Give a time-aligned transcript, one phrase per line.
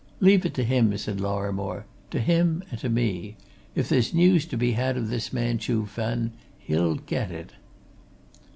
[0.19, 1.85] "Leave it to him," said Lorrimore.
[2.09, 3.37] "To him and to me.
[3.75, 7.51] If there's news to be had of this man Chuh Fen, he'll get it."